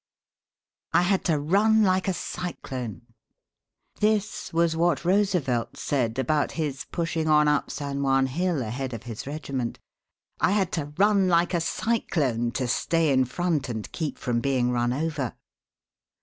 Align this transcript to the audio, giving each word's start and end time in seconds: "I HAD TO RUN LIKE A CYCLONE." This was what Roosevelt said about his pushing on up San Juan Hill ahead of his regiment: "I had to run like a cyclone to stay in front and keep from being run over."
"I 0.93 1.03
HAD 1.03 1.25
TO 1.25 1.37
RUN 1.37 1.83
LIKE 1.83 2.07
A 2.07 2.13
CYCLONE." 2.13 3.03
This 3.99 4.51
was 4.51 4.75
what 4.75 5.05
Roosevelt 5.05 5.77
said 5.77 6.17
about 6.17 6.53
his 6.53 6.85
pushing 6.85 7.27
on 7.27 7.47
up 7.47 7.69
San 7.69 8.01
Juan 8.01 8.25
Hill 8.25 8.63
ahead 8.63 8.95
of 8.95 9.03
his 9.03 9.27
regiment: 9.27 9.77
"I 10.39 10.53
had 10.53 10.71
to 10.71 10.91
run 10.97 11.27
like 11.27 11.53
a 11.53 11.61
cyclone 11.61 12.49
to 12.53 12.67
stay 12.67 13.13
in 13.13 13.25
front 13.25 13.69
and 13.69 13.91
keep 13.91 14.17
from 14.17 14.39
being 14.39 14.71
run 14.71 14.91
over." 14.91 15.35